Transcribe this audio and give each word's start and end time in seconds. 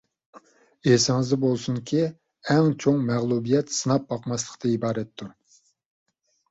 ئېسىڭىزدە 0.91 1.37
بولسۇنكى، 1.43 2.01
ئەڭ 2.55 2.73
چوڭ 2.85 2.99
مەغلۇبىيەت 3.11 3.77
سىناپ 3.81 4.09
باقماسلىقتىن 4.15 4.77
ئىبارەتتۇر. 4.77 5.33